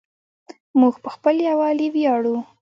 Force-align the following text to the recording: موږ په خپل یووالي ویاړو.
موږ 0.79 0.95
په 1.03 1.09
خپل 1.15 1.35
یووالي 1.49 1.87
ویاړو. 1.91 2.37